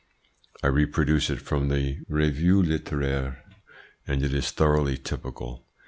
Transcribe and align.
I 0.63 0.67
reproduce 0.67 1.29
it 1.29 1.39
from 1.43 1.69
the 1.69 1.99
Revue 2.09 2.59
litteraire, 2.63 3.37
and 4.07 4.23
it 4.23 4.33
is 4.33 4.49
thoroughly 4.49 4.97
typical. 4.97 5.67